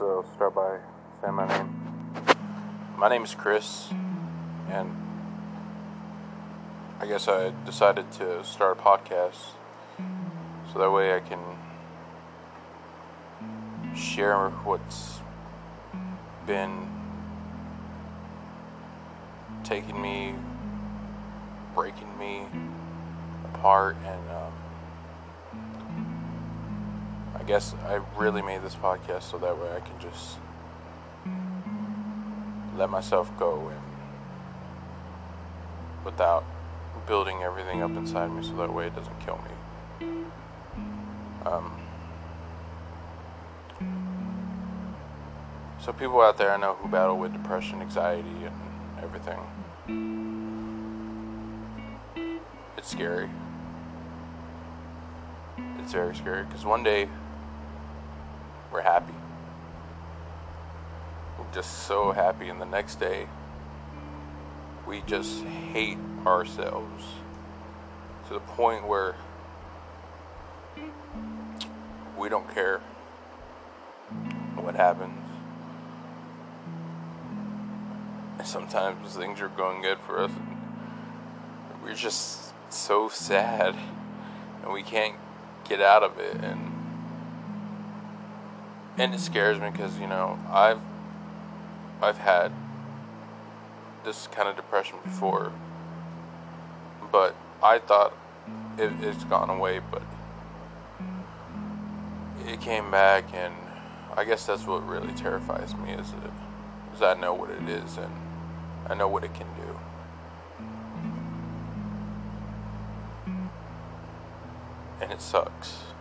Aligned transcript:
I'll 0.00 0.24
start 0.34 0.54
by 0.54 0.78
saying 1.20 1.34
my 1.34 1.46
name. 1.46 1.68
My 2.98 3.08
name 3.08 3.22
is 3.22 3.34
Chris, 3.34 3.90
and 4.68 4.90
I 7.00 7.06
guess 7.06 7.28
I 7.28 7.52
decided 7.64 8.10
to 8.12 8.42
start 8.42 8.78
a 8.78 8.82
podcast 8.82 9.52
so 10.72 10.78
that 10.80 10.90
way 10.90 11.14
I 11.14 11.20
can 11.20 11.38
share 13.94 14.50
what's 14.64 15.20
been 16.44 16.88
taking 19.62 20.00
me, 20.02 20.34
breaking 21.74 22.18
me 22.18 22.46
apart, 23.44 23.96
and 24.04 24.30
um, 24.30 24.52
I 27.44 27.46
guess 27.46 27.74
I 27.84 28.00
really 28.16 28.40
made 28.40 28.62
this 28.62 28.74
podcast 28.74 29.24
so 29.24 29.36
that 29.36 29.58
way 29.58 29.70
I 29.76 29.80
can 29.80 30.00
just 30.00 30.38
let 32.74 32.88
myself 32.88 33.30
go 33.38 33.68
and 33.68 33.82
without 36.06 36.42
building 37.06 37.42
everything 37.42 37.82
up 37.82 37.90
inside 37.98 38.28
me 38.28 38.42
so 38.42 38.54
that 38.56 38.72
way 38.72 38.86
it 38.86 38.96
doesn't 38.96 39.20
kill 39.20 39.38
me. 40.00 40.24
Um, 41.44 41.78
so 45.82 45.92
people 45.92 46.22
out 46.22 46.38
there 46.38 46.50
I 46.50 46.56
know 46.56 46.72
who 46.76 46.88
battle 46.88 47.18
with 47.18 47.34
depression, 47.34 47.82
anxiety, 47.82 48.46
and 48.46 48.54
everything. 49.02 49.38
It's 52.78 52.90
scary. 52.90 53.28
It's 55.78 55.92
very 55.92 56.16
scary 56.16 56.44
because 56.44 56.64
one 56.64 56.82
day 56.82 57.06
we're 58.74 58.82
happy. 58.82 59.14
We're 61.38 61.54
just 61.54 61.84
so 61.84 62.10
happy, 62.10 62.48
and 62.48 62.60
the 62.60 62.66
next 62.66 62.96
day 62.98 63.28
we 64.84 65.00
just 65.02 65.44
hate 65.44 65.96
ourselves 66.26 67.04
to 68.26 68.34
the 68.34 68.40
point 68.40 68.88
where 68.88 69.14
we 72.18 72.28
don't 72.28 72.52
care 72.52 72.80
what 74.56 74.74
happens. 74.74 75.20
And 78.38 78.46
sometimes 78.46 79.14
things 79.14 79.40
are 79.40 79.48
going 79.50 79.82
good 79.82 79.98
for 80.04 80.18
us, 80.18 80.32
we're 81.80 81.94
just 81.94 82.52
so 82.70 83.08
sad, 83.08 83.76
and 84.64 84.72
we 84.72 84.82
can't 84.82 85.14
get 85.62 85.80
out 85.80 86.02
of 86.02 86.18
it, 86.18 86.34
and 86.42 86.73
and 88.96 89.14
it 89.14 89.20
scares 89.20 89.58
me 89.58 89.70
because 89.70 89.98
you 89.98 90.06
know 90.06 90.38
I've 90.50 90.80
I've 92.00 92.18
had 92.18 92.52
this 94.04 94.26
kind 94.28 94.48
of 94.48 94.56
depression 94.56 94.98
before, 95.02 95.52
but 97.10 97.34
I 97.62 97.78
thought 97.78 98.16
it, 98.78 98.92
it's 99.00 99.24
gone 99.24 99.48
away, 99.48 99.80
but 99.90 100.02
it 102.46 102.60
came 102.60 102.90
back, 102.90 103.32
and 103.32 103.54
I 104.16 104.24
guess 104.24 104.46
that's 104.46 104.66
what 104.66 104.86
really 104.86 105.12
terrifies 105.14 105.74
me 105.76 105.92
is 105.92 106.10
it 106.10 106.30
is 106.94 107.02
I 107.02 107.14
know 107.14 107.34
what 107.34 107.50
it 107.50 107.68
is 107.68 107.96
and 107.96 108.12
I 108.86 108.94
know 108.94 109.08
what 109.08 109.24
it 109.24 109.34
can 109.34 109.46
do. 109.56 109.78
And 115.00 115.10
it 115.10 115.20
sucks. 115.20 115.93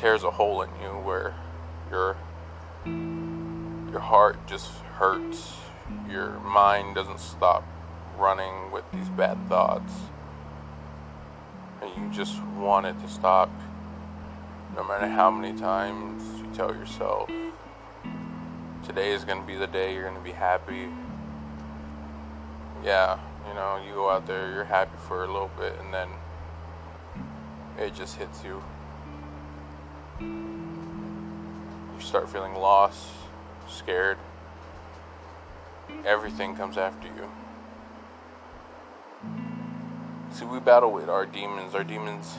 Tears 0.00 0.24
a 0.24 0.30
hole 0.30 0.62
in 0.62 0.70
you 0.80 0.88
where 0.88 1.34
your 1.90 2.16
your 3.90 4.00
heart 4.00 4.38
just 4.46 4.70
hurts. 4.96 5.52
Your 6.08 6.40
mind 6.40 6.94
doesn't 6.94 7.20
stop 7.20 7.64
running 8.16 8.70
with 8.72 8.84
these 8.92 9.10
bad 9.10 9.36
thoughts. 9.46 9.92
And 11.82 11.90
you 11.96 12.10
just 12.10 12.42
want 12.56 12.86
it 12.86 12.98
to 13.00 13.08
stop 13.08 13.50
no 14.74 14.84
matter 14.84 15.06
how 15.06 15.30
many 15.30 15.58
times 15.58 16.22
you 16.40 16.46
tell 16.54 16.74
yourself 16.74 17.28
today 18.86 19.12
is 19.12 19.24
going 19.24 19.40
to 19.40 19.46
be 19.46 19.56
the 19.56 19.66
day 19.66 19.92
you're 19.92 20.04
going 20.04 20.16
to 20.16 20.22
be 20.22 20.32
happy. 20.32 20.88
Yeah, 22.82 23.18
you 23.46 23.52
know, 23.52 23.82
you 23.86 23.92
go 23.92 24.08
out 24.08 24.26
there, 24.26 24.50
you're 24.52 24.64
happy 24.64 24.96
for 25.06 25.24
a 25.24 25.26
little 25.26 25.50
bit, 25.58 25.74
and 25.78 25.92
then 25.92 26.08
it 27.78 27.94
just 27.94 28.16
hits 28.16 28.42
you. 28.42 28.62
You 30.20 32.00
start 32.00 32.28
feeling 32.28 32.54
lost, 32.54 33.08
scared. 33.68 34.18
Everything 36.04 36.54
comes 36.54 36.76
after 36.76 37.08
you. 37.08 37.30
See, 40.32 40.44
we 40.44 40.60
battle 40.60 40.92
with 40.92 41.08
our 41.08 41.26
demons. 41.26 41.74
Our 41.74 41.84
demons 41.84 42.38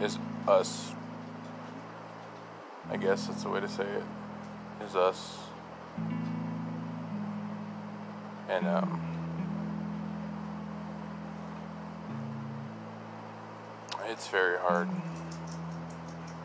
is 0.00 0.18
us. 0.48 0.92
I 2.90 2.96
guess 2.96 3.26
that's 3.26 3.44
the 3.44 3.48
way 3.48 3.60
to 3.60 3.68
say 3.68 3.84
it. 3.84 4.04
Is 4.84 4.96
us. 4.96 5.38
And 8.48 8.66
um 8.66 9.11
it's 14.12 14.28
very 14.28 14.58
hard 14.58 14.88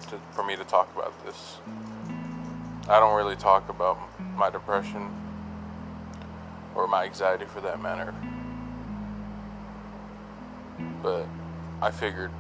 to, 0.07 0.17
for 0.31 0.41
me 0.41 0.55
to 0.55 0.63
talk 0.63 0.89
about 0.95 1.13
this. 1.25 1.57
I 2.87 2.97
don't 2.97 3.13
really 3.17 3.35
talk 3.35 3.67
about 3.67 3.97
my 4.37 4.49
depression 4.49 5.11
or 6.75 6.87
my 6.87 7.03
anxiety 7.03 7.43
for 7.43 7.59
that 7.59 7.81
matter. 7.81 8.15
But 11.03 11.27
I 11.81 11.91
figured 11.91 12.31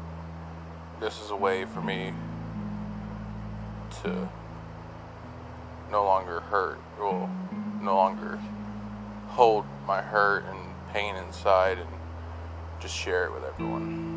this 1.01 1.21
is 1.21 1.29
a 1.29 1.35
way 1.35 1.65
for 1.65 1.81
me 1.81 2.13
to 4.03 4.29
no 5.91 6.05
longer 6.05 6.39
hurt, 6.39 6.79
well, 6.97 7.29
no 7.81 7.97
longer 7.97 8.39
hold 9.27 9.65
my 9.85 10.01
hurt 10.01 10.45
and 10.45 10.73
pain 10.93 11.17
inside 11.17 11.79
and 11.79 11.89
just 12.79 12.95
share 12.95 13.25
it 13.25 13.33
with 13.33 13.43
everyone. 13.43 14.16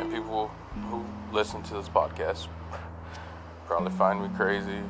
And 0.00 0.10
people 0.10 0.48
who 0.88 1.04
listen 1.30 1.62
to 1.64 1.74
this 1.74 1.90
podcast 1.90 2.48
probably 3.66 3.92
find 3.92 4.22
me 4.22 4.30
crazy. 4.34 4.80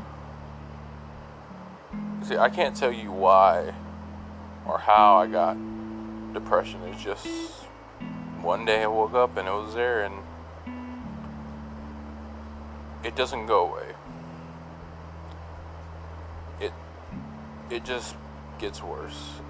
See, 2.22 2.36
I 2.36 2.48
can't 2.48 2.76
tell 2.76 2.92
you 2.92 3.10
why 3.10 3.74
or 4.64 4.78
how 4.78 5.16
I 5.16 5.26
got 5.26 5.56
depression. 6.32 6.80
It's 6.84 7.02
just 7.02 7.26
one 8.40 8.64
day 8.64 8.84
I 8.84 8.86
woke 8.86 9.14
up 9.14 9.36
and 9.36 9.48
it 9.48 9.50
was 9.50 9.74
there 9.74 10.04
and 10.04 10.14
it 13.02 13.16
doesn't 13.16 13.46
go 13.46 13.68
away. 13.68 13.88
It 16.60 16.72
it 17.68 17.84
just 17.84 18.14
gets 18.60 18.80
worse. 18.80 19.40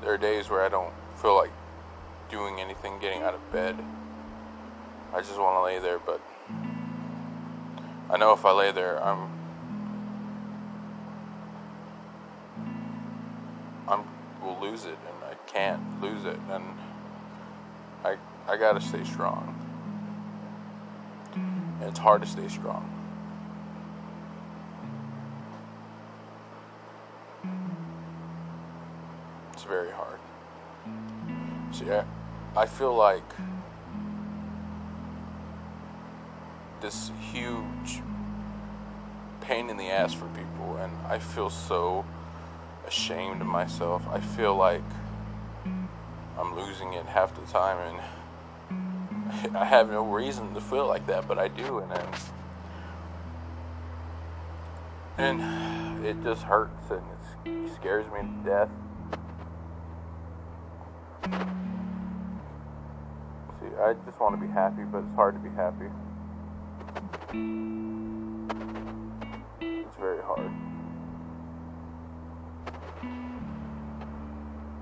There 0.00 0.14
are 0.14 0.18
days 0.18 0.48
where 0.48 0.62
I 0.62 0.70
don't 0.70 0.94
feel 1.16 1.36
like 1.36 1.49
doing 2.30 2.60
anything, 2.60 2.98
getting 3.00 3.22
out 3.22 3.34
of 3.34 3.52
bed. 3.52 3.76
I 5.12 5.20
just 5.20 5.38
want 5.38 5.56
to 5.58 5.62
lay 5.64 5.78
there, 5.80 5.98
but 5.98 6.20
I 8.08 8.16
know 8.16 8.32
if 8.32 8.44
I 8.44 8.52
lay 8.52 8.70
there, 8.70 9.02
I'm 9.02 9.28
I'm 13.88 14.04
will 14.42 14.58
lose 14.60 14.84
it, 14.84 14.96
and 15.08 15.24
I 15.24 15.34
can't 15.46 16.00
lose 16.00 16.24
it, 16.24 16.38
and 16.50 16.64
I 18.04 18.16
I 18.46 18.56
gotta 18.56 18.80
stay 18.80 19.02
strong. 19.04 19.56
And 21.34 21.88
it's 21.88 21.98
hard 21.98 22.22
to 22.22 22.28
stay 22.28 22.46
strong. 22.48 22.88
It's 29.52 29.64
very 29.64 29.90
hard. 29.90 30.20
See, 31.72 31.90
I, 31.90 32.04
I 32.56 32.66
feel 32.66 32.94
like 32.94 33.22
this 36.80 37.12
huge 37.32 38.02
pain 39.40 39.70
in 39.70 39.76
the 39.76 39.88
ass 39.88 40.12
for 40.12 40.26
people, 40.28 40.76
and 40.76 40.96
I 41.06 41.18
feel 41.18 41.48
so 41.48 42.04
ashamed 42.86 43.40
of 43.40 43.46
myself. 43.46 44.06
I 44.08 44.20
feel 44.20 44.56
like 44.56 44.82
I'm 46.36 46.56
losing 46.56 46.94
it 46.94 47.06
half 47.06 47.34
the 47.34 47.42
time, 47.52 48.00
and 48.70 49.56
I 49.56 49.64
have 49.64 49.88
no 49.88 50.04
reason 50.04 50.52
to 50.54 50.60
feel 50.60 50.86
like 50.86 51.06
that, 51.06 51.28
but 51.28 51.38
I 51.38 51.48
do, 51.48 51.78
and 51.78 51.92
and 55.18 56.04
it 56.04 56.22
just 56.22 56.42
hurts 56.42 56.90
and 56.90 57.02
it 57.44 57.70
scares 57.76 58.06
me 58.06 58.20
to 58.20 58.48
death. 58.48 58.70
I 63.78 63.94
just 64.04 64.18
want 64.20 64.38
to 64.38 64.46
be 64.46 64.52
happy, 64.52 64.82
but 64.82 64.98
it's 65.04 65.14
hard 65.14 65.34
to 65.34 65.40
be 65.40 65.48
happy. 65.50 65.86
It's 69.60 69.96
very 69.96 70.22
hard. 70.22 70.50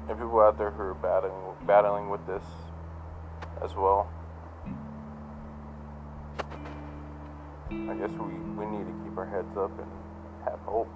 And 0.09 0.19
people 0.19 0.41
out 0.41 0.57
there 0.57 0.71
who 0.71 0.83
are 0.83 0.95
battling 0.95 1.33
battling 1.67 2.09
with 2.09 2.27
this 2.27 2.45
as 3.63 3.75
well. 3.75 4.09
I 7.71 7.95
guess 7.95 8.11
we, 8.11 8.33
we 8.57 8.67
need 8.67 8.87
to 8.87 8.95
keep 9.05 9.19
our 9.19 9.27
heads 9.27 9.57
up 9.57 9.71
and 9.79 9.91
have 10.45 10.59
hope. 10.61 10.89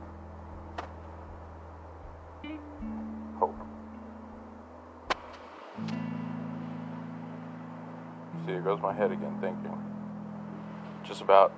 See, 8.53 8.57
here 8.57 8.63
goes 8.65 8.83
my 8.83 8.93
head 8.93 9.11
again 9.11 9.39
thinking. 9.41 9.79
Just 11.05 11.23
about 11.23 11.55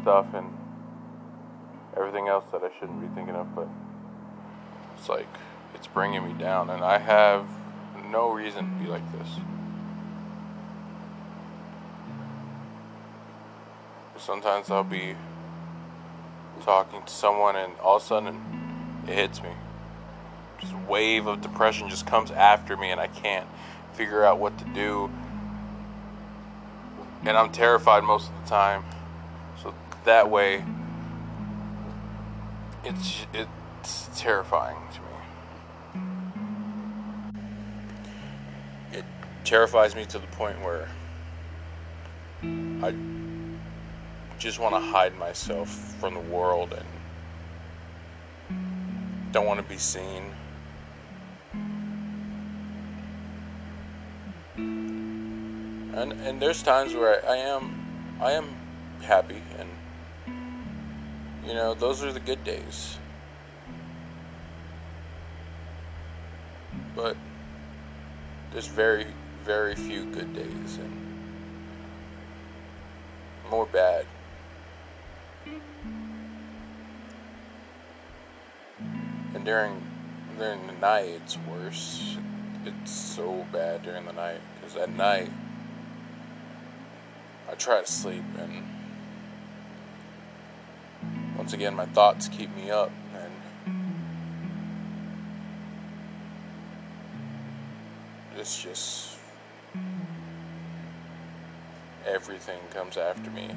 stuff 0.00 0.26
and 0.32 0.46
everything 1.94 2.26
else 2.26 2.46
that 2.52 2.62
I 2.62 2.70
shouldn't 2.80 3.02
be 3.02 3.08
thinking 3.14 3.34
of, 3.34 3.54
but 3.54 3.68
it's 4.96 5.10
like, 5.10 5.28
it's 5.74 5.86
bringing 5.86 6.26
me 6.26 6.32
down, 6.32 6.70
and 6.70 6.82
I 6.82 6.96
have 6.96 7.46
no 8.10 8.30
reason 8.30 8.64
to 8.64 8.82
be 8.82 8.90
like 8.90 9.02
this. 9.12 9.28
Sometimes 14.16 14.70
I'll 14.70 14.84
be 14.84 15.16
talking 16.62 17.02
to 17.02 17.12
someone, 17.12 17.56
and 17.56 17.74
all 17.80 17.96
of 17.98 18.02
a 18.02 18.06
sudden 18.06 19.04
it 19.06 19.12
hits 19.12 19.42
me. 19.42 19.50
Just 20.60 20.72
a 20.72 20.90
wave 20.90 21.26
of 21.26 21.42
depression 21.42 21.90
just 21.90 22.06
comes 22.06 22.30
after 22.30 22.74
me, 22.74 22.90
and 22.90 22.98
I 22.98 23.08
can't 23.08 23.46
figure 23.92 24.24
out 24.24 24.38
what 24.38 24.56
to 24.56 24.64
do. 24.64 25.10
And 27.28 27.36
I'm 27.36 27.50
terrified 27.50 28.04
most 28.04 28.30
of 28.30 28.42
the 28.42 28.48
time. 28.48 28.84
So 29.62 29.74
that 30.04 30.30
way, 30.30 30.64
it's 32.82 33.26
it's 33.34 34.08
terrifying 34.18 34.78
to 34.94 35.00
me. 35.02 35.10
It 38.94 39.04
terrifies 39.44 39.94
me 39.94 40.06
to 40.06 40.18
the 40.18 40.26
point 40.28 40.62
where 40.62 40.88
I 42.82 42.94
just 44.38 44.58
want 44.58 44.74
to 44.76 44.80
hide 44.80 45.14
myself 45.18 45.68
from 46.00 46.14
the 46.14 46.20
world 46.20 46.72
and 46.72 46.88
don't 49.32 49.44
want 49.44 49.60
to 49.60 49.66
be 49.66 49.76
seen. 49.76 50.32
And 55.98 56.12
and 56.12 56.40
there's 56.40 56.62
times 56.62 56.94
where 56.94 57.26
I, 57.28 57.32
I 57.32 57.36
am 57.38 58.18
I 58.20 58.30
am 58.30 58.44
happy 59.02 59.42
and 59.58 59.68
you 61.44 61.54
know 61.54 61.74
those 61.74 62.04
are 62.04 62.12
the 62.12 62.20
good 62.20 62.44
days. 62.44 62.98
But 66.94 67.16
there's 68.52 68.68
very 68.68 69.08
very 69.42 69.74
few 69.74 70.04
good 70.04 70.32
days 70.34 70.78
and 70.78 70.92
more 73.50 73.66
bad. 73.66 74.06
And 79.34 79.44
during 79.44 79.82
during 80.38 80.68
the 80.68 80.74
night, 80.74 81.08
it's 81.08 81.36
worse. 81.38 82.16
It's 82.64 82.92
so 82.92 83.44
bad 83.52 83.82
during 83.82 84.06
the 84.06 84.12
night 84.12 84.40
because 84.54 84.76
at 84.76 84.90
night 84.90 85.28
I 87.50 87.54
try 87.54 87.80
to 87.80 87.86
sleep 87.90 88.24
and 88.38 88.66
once 91.36 91.54
again 91.54 91.74
my 91.74 91.86
thoughts 91.86 92.28
keep 92.28 92.54
me 92.54 92.70
up 92.70 92.92
and 93.14 93.32
it's 98.36 98.62
just 98.62 99.18
everything 102.06 102.60
comes 102.70 102.98
after 102.98 103.30
me. 103.30 103.50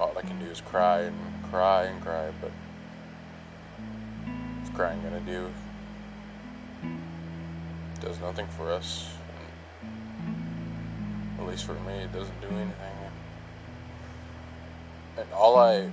all 0.00 0.18
I 0.18 0.22
can 0.22 0.40
do 0.40 0.46
is 0.46 0.60
cry 0.60 1.02
and 1.02 1.16
cry 1.50 1.84
and 1.84 2.02
cry, 2.02 2.30
but 2.40 2.50
what's 4.58 4.70
crying 4.70 5.00
gonna 5.02 5.20
do? 5.20 5.52
Does 8.00 8.20
nothing 8.20 8.48
for 8.48 8.72
us. 8.72 9.21
At 11.42 11.48
least 11.48 11.64
for 11.64 11.74
me, 11.74 11.94
it 11.94 12.12
doesn't 12.12 12.40
do 12.40 12.46
anything. 12.46 12.72
And 15.18 15.26
all 15.34 15.56
I 15.58 15.90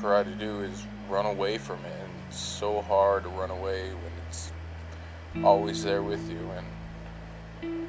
try 0.00 0.24
to 0.24 0.34
do 0.34 0.62
is 0.62 0.84
run 1.08 1.26
away 1.26 1.58
from 1.58 1.78
it, 1.84 1.92
and 2.02 2.10
it's 2.28 2.38
so 2.38 2.82
hard 2.82 3.22
to 3.22 3.28
run 3.30 3.50
away 3.50 3.90
when 3.90 4.12
it's 4.28 4.52
always 5.44 5.84
there 5.84 6.02
with 6.02 6.28
you. 6.28 6.50
And 7.62 7.86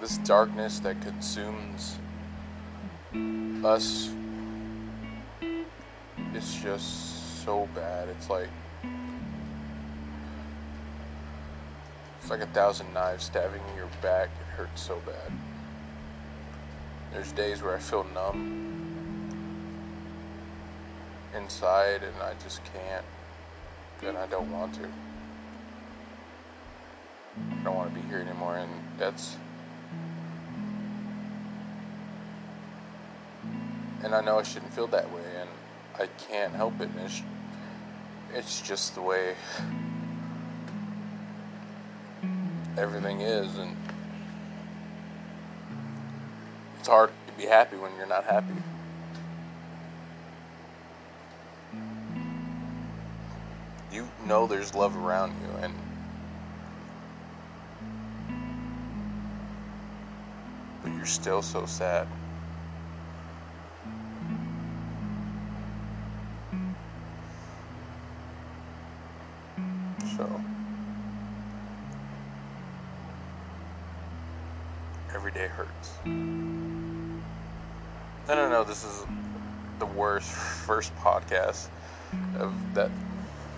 this 0.00 0.18
darkness 0.18 0.78
that 0.80 1.00
consumes 1.02 1.98
us 3.64 4.10
is 6.32 6.54
just 6.54 7.44
so 7.44 7.68
bad. 7.74 8.08
It's 8.08 8.30
like 8.30 8.48
it's 12.28 12.30
like 12.30 12.46
a 12.46 12.52
thousand 12.52 12.92
knives 12.92 13.24
stabbing 13.24 13.62
in 13.70 13.76
your 13.76 13.88
back. 14.02 14.28
It 14.38 14.46
hurts 14.54 14.82
so 14.82 15.00
bad. 15.06 15.32
There's 17.10 17.32
days 17.32 17.62
where 17.62 17.74
I 17.74 17.78
feel 17.78 18.04
numb 18.12 19.32
inside 21.34 22.02
and 22.02 22.14
I 22.20 22.34
just 22.44 22.60
can't 22.64 23.04
and 24.02 24.18
I 24.18 24.26
don't 24.26 24.52
want 24.52 24.74
to. 24.74 24.90
I 27.50 27.64
don't 27.64 27.74
want 27.74 27.94
to 27.94 27.98
be 27.98 28.06
here 28.06 28.18
anymore 28.18 28.58
and 28.58 28.72
that's 28.98 29.38
and 34.04 34.14
I 34.14 34.20
know 34.20 34.38
I 34.38 34.42
shouldn't 34.42 34.74
feel 34.74 34.88
that 34.88 35.10
way, 35.10 35.24
and 35.40 35.48
I 35.98 36.08
can't 36.30 36.54
help 36.54 36.78
it. 36.82 36.90
It's, 37.02 37.22
it's 38.34 38.60
just 38.60 38.94
the 38.94 39.00
way 39.00 39.34
everything 42.78 43.20
is, 43.20 43.58
and 43.58 43.76
it's 46.78 46.88
hard 46.88 47.10
to 47.26 47.32
be 47.32 47.44
happy 47.44 47.76
when 47.76 47.94
you're 47.96 48.06
not 48.06 48.24
happy. 48.24 48.54
You 53.90 54.08
know 54.24 54.46
there's 54.46 54.74
love 54.74 54.96
around 54.96 55.32
you, 55.42 55.50
and 55.60 55.74
but 60.82 60.92
you're 60.92 61.06
still 61.06 61.42
so 61.42 61.66
sad. 61.66 62.06
The 79.78 79.86
worst 79.86 80.30
first 80.30 80.94
podcast 80.96 81.68
of 82.38 82.52
that 82.74 82.90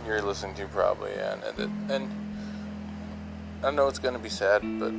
you're 0.06 0.22
listening 0.22 0.54
to 0.56 0.66
probably, 0.68 1.12
and 1.12 1.42
and, 1.58 1.90
and 1.90 2.10
I 3.62 3.70
know 3.70 3.88
it's 3.88 3.98
gonna 3.98 4.18
be 4.18 4.28
sad, 4.28 4.62
but 4.78 4.92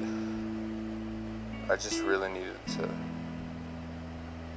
I 1.71 1.75
just 1.75 2.01
really 2.03 2.29
needed 2.29 2.57
to 2.67 2.89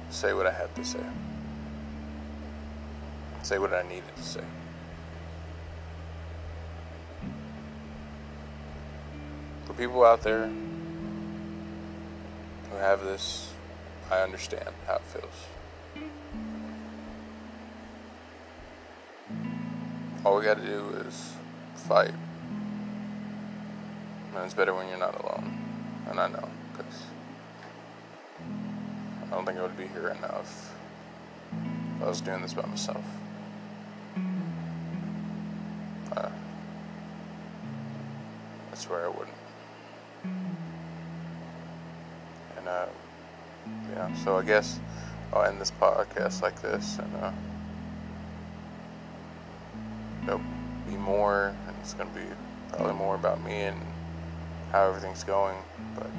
say 0.09 0.33
what 0.33 0.45
I 0.47 0.51
had 0.51 0.73
to 0.75 0.83
say. 0.85 0.99
Say 3.43 3.57
what 3.59 3.73
I 3.73 3.83
needed 3.83 4.15
to 4.15 4.23
say. 4.23 4.43
For 9.65 9.73
people 9.73 10.03
out 10.03 10.21
there 10.23 10.47
who 12.69 12.75
have 12.77 13.03
this, 13.03 13.53
I 14.11 14.21
understand 14.21 14.69
how 14.87 14.95
it 14.95 15.01
feels. 15.03 15.47
All 20.25 20.35
we 20.37 20.43
gotta 20.43 20.65
do 20.65 20.89
is 21.05 21.33
fight. 21.75 22.11
And 24.33 24.43
it's 24.43 24.55
better 24.55 24.73
when 24.73 24.87
you're 24.87 24.97
not 24.97 25.23
alone. 25.23 25.55
And 26.09 26.19
I 26.19 26.27
know, 26.27 26.49
because 26.71 27.03
I 29.21 29.29
don't 29.29 29.45
think 29.45 29.59
I 29.59 29.61
would 29.61 29.77
be 29.77 29.85
here 29.85 30.07
enough 30.17 30.73
if 31.97 32.03
I 32.03 32.09
was 32.09 32.21
doing 32.21 32.41
this 32.41 32.55
by 32.55 32.65
myself. 32.65 33.05
uh, 36.17 36.29
I 38.71 38.75
swear 38.75 39.05
I 39.05 39.09
wouldn't. 39.09 39.37
And 42.57 42.67
uh, 42.67 42.87
yeah, 43.91 44.11
so 44.23 44.37
I 44.37 44.41
guess 44.41 44.79
I'll 45.31 45.43
end 45.43 45.61
this 45.61 45.71
podcast 45.71 46.41
like 46.41 46.59
this, 46.63 46.97
and 46.97 47.15
uh, 47.21 47.31
there'll 50.25 50.41
be 50.85 50.97
more, 50.97 51.55
and 51.67 51.77
it's 51.79 51.93
gonna 51.93 52.09
be 52.09 52.27
probably 52.69 52.93
more 52.93 53.15
about 53.15 53.43
me 53.43 53.63
and 53.63 53.85
how 54.71 54.87
everything's 54.87 55.23
going, 55.23 55.63
but 55.95 56.09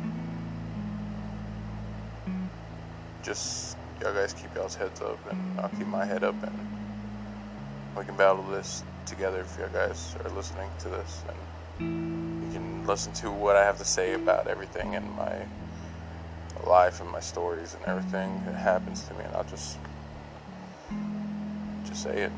just 3.23 3.77
y'all 4.01 4.15
guys 4.15 4.33
keep 4.33 4.55
y'all's 4.55 4.75
heads 4.77 5.01
up, 5.01 5.19
and 5.31 5.61
I'll 5.61 5.69
keep 5.71 5.87
my 5.87 6.05
head 6.05 6.23
up, 6.25 6.41
and 6.43 7.95
we 7.97 8.05
can 8.05 8.17
battle 8.17 8.45
this 8.45 8.85
together 9.05 9.41
if 9.41 9.57
y'all 9.59 9.69
guys 9.69 10.17
are 10.25 10.31
listening 10.31 10.71
to 10.79 10.89
this, 10.89 11.25
and 11.29 12.43
you 12.45 12.51
can 12.53 12.87
listen 12.87 13.13
to 13.15 13.31
what 13.31 13.57
I 13.57 13.65
have 13.65 13.79
to 13.79 13.85
say 13.85 14.15
about 14.15 14.47
everything 14.47 14.95
and 14.95 15.11
my 15.11 15.47
life 16.65 17.01
and 17.01 17.11
my 17.11 17.21
stories 17.21 17.75
and 17.75 17.85
everything 17.85 18.45
that 18.45 18.55
happens 18.55 19.07
to 19.09 19.15
me, 19.15 19.25
and 19.25 19.35
I'll 19.35 19.45
just 19.45 19.79
just 21.85 22.03
say 22.03 22.23
it. 22.23 22.33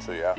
So 0.00 0.12
yeah. 0.12 0.34